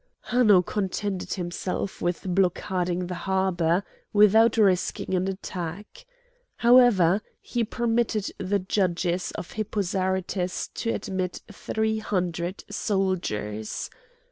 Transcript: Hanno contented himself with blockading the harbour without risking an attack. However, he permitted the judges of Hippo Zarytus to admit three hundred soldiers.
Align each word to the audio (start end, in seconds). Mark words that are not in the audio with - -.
Hanno 0.21 0.63
contented 0.63 1.33
himself 1.33 2.01
with 2.01 2.33
blockading 2.33 3.05
the 3.05 3.13
harbour 3.29 3.83
without 4.11 4.57
risking 4.57 5.13
an 5.13 5.27
attack. 5.27 6.07
However, 6.55 7.21
he 7.39 7.63
permitted 7.63 8.31
the 8.39 8.57
judges 8.57 9.29
of 9.33 9.51
Hippo 9.51 9.83
Zarytus 9.83 10.69
to 10.73 10.89
admit 10.89 11.43
three 11.51 11.99
hundred 11.99 12.63
soldiers. 12.67 13.91